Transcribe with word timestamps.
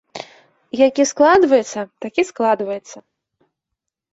Які 0.87 1.03
складваецца, 1.11 1.79
такі 2.07 2.21
складваецца. 2.31 2.97